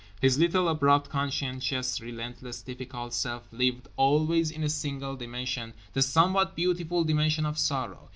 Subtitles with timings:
[0.19, 7.03] His little, abrupt, conscientious, relentless, difficult self lived always in a single dimension—the somewhat beautiful
[7.03, 8.09] dimension of Sorrow.